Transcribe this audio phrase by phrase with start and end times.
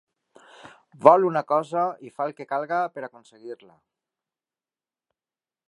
[1.07, 3.77] Vol una cosa i fa el que calgui per aconseguir-la.